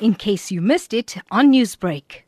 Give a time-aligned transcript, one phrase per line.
[0.00, 2.22] in case you missed it on Newsbreak.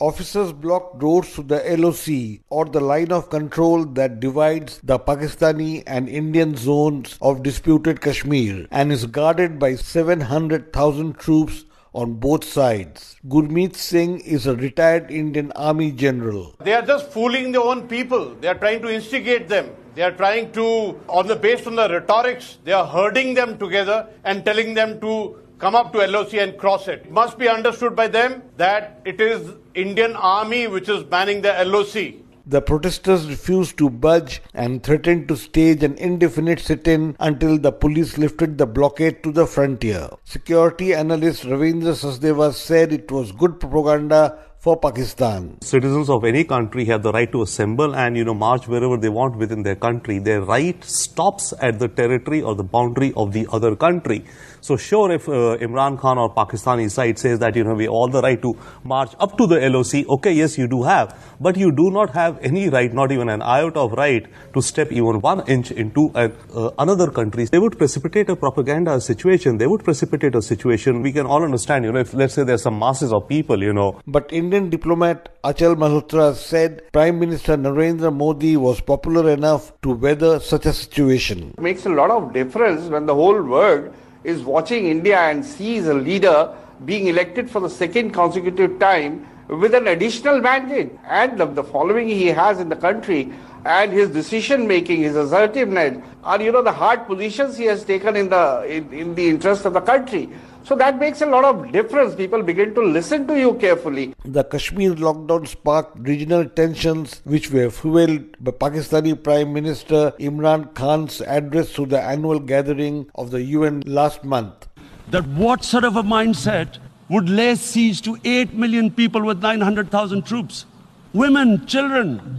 [0.00, 5.82] Officers blocked doors to the LOC or the line of control that divides the Pakistani
[5.86, 13.16] and Indian zones of disputed Kashmir and is guarded by 700,000 troops on both sides.
[13.28, 16.54] Gurmeet Singh is a retired Indian Army general.
[16.60, 18.36] They are just fooling their own people.
[18.36, 19.70] They are trying to instigate them.
[19.96, 24.06] They are trying to, on the based on the rhetorics, they are herding them together
[24.24, 27.02] and telling them to come up to LOC and cross it.
[27.04, 27.10] it.
[27.10, 32.24] Must be understood by them that it is Indian Army which is banning the LOC.
[32.46, 38.18] The protesters refused to budge and threatened to stage an indefinite sit-in until the police
[38.18, 40.08] lifted the blockade to the frontier.
[40.24, 45.56] Security analyst Ravindra Sachdeva said it was good propaganda for Pakistan.
[45.62, 49.08] Citizens of any country have the right to assemble and you know march wherever they
[49.08, 50.18] want within their country.
[50.18, 54.22] Their right stops at the territory or the boundary of the other country.
[54.60, 58.08] So sure, if uh, Imran Khan or Pakistani side says that you know we all
[58.08, 58.54] the right to
[58.84, 62.38] march up to the LOC, okay, yes, you do have, but you do not have
[62.42, 66.30] any right, not even an iota of right, to step even one inch into a,
[66.54, 67.46] uh, another country.
[67.46, 69.56] They would precipitate a propaganda situation.
[69.56, 71.00] They would precipitate a situation.
[71.00, 73.72] We can all understand, you know, if let's say there's some masses of people, you
[73.72, 73.98] know.
[74.06, 80.40] But Indian diplomat Achal Malhotra said Prime Minister Narendra Modi was popular enough to weather
[80.40, 81.54] such a situation.
[81.56, 85.86] It makes a lot of difference when the whole world is watching India and sees
[85.86, 86.52] a leader
[86.84, 92.08] being elected for the second consecutive time with an additional mandate and the, the following
[92.08, 93.32] he has in the country
[93.64, 98.16] and his decision making, his assertiveness, are you know the hard positions he has taken
[98.16, 100.28] in the in, in the interest of the country.
[100.62, 102.14] So that makes a lot of difference.
[102.14, 104.14] People begin to listen to you carefully.
[104.24, 111.22] The Kashmir lockdown sparked regional tensions, which were fueled by Pakistani Prime Minister Imran Khan's
[111.22, 114.68] address to the annual gathering of the UN last month.
[115.10, 116.78] That what sort of a mindset
[117.10, 120.64] would lay siege to 8 million people with 900,000 troops?
[121.12, 122.38] Women, children,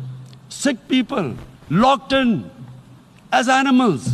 [0.49, 1.35] sick people,
[1.69, 2.49] locked in
[3.31, 4.09] as animals.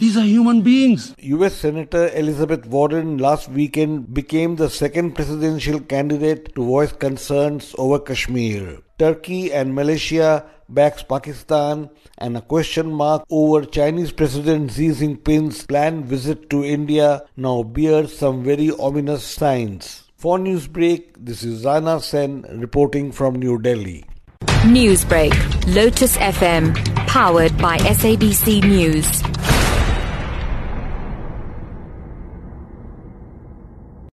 [0.00, 1.14] These are human beings.
[1.18, 7.98] US Senator Elizabeth Warren last weekend became the second presidential candidate to voice concerns over
[7.98, 8.78] Kashmir.
[8.98, 16.06] Turkey and Malaysia backs Pakistan and a question mark over Chinese President Xi Jinping's planned
[16.06, 20.04] visit to India now bears some very ominous signs.
[20.16, 24.06] For Newsbreak, this is Rana Senn reporting from New Delhi.
[24.64, 25.34] Newsbreak,
[25.74, 26.74] Lotus FM,
[27.06, 29.49] powered by SABC News.